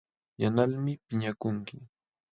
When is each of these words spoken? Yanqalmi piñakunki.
Yanqalmi 0.41 0.93
piñakunki. 1.05 1.77